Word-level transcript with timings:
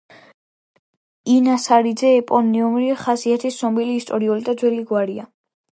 ინასარიძე 1.33 2.11
ეპონიმური 2.23 2.89
ხასიათის 3.05 3.61
ცნობილი 3.61 3.95
ისტორიული 4.03 4.49
და 4.51 4.59
ძველი 4.65 4.85
გვარია. 4.93 5.33